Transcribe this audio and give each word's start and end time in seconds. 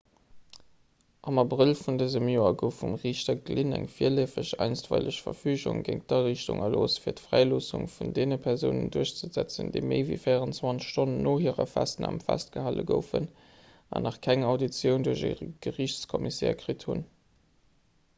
am 1.31 1.39
abrëll 1.41 1.71
vun 1.81 1.97
dësem 2.01 2.29
joer 2.31 2.53
gouf 2.61 2.77
vum 2.83 2.95
riichter 3.03 3.35
glynn 3.49 3.75
eng 3.79 3.83
virleefeg 3.97 4.53
einstweileg 4.67 5.19
verfügung 5.27 5.83
géint 5.91 6.07
d'ariichtung 6.13 6.63
erlooss 6.69 6.95
fir 7.05 7.15
d'fräiloossung 7.21 7.85
vun 7.99 8.15
deene 8.17 8.39
persounen 8.47 8.89
duerchzesetzen 8.97 9.71
déi 9.77 9.85
méi 9.93 10.01
ewéi 10.07 10.21
24 10.27 10.89
stonnen 10.93 11.23
no 11.29 11.35
hirer 11.45 11.69
festnam 11.77 12.19
festgehale 12.31 12.87
goufen 12.95 13.29
an 13.99 14.07
nach 14.09 14.21
keng 14.29 14.49
auditioun 14.55 15.07
duerch 15.13 15.27
e 15.47 15.53
geriichtscommissaire 15.71 16.61
kritt 16.67 16.89
hunn 16.93 17.05